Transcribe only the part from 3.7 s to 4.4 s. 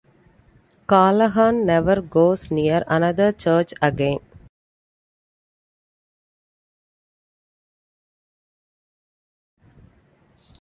again.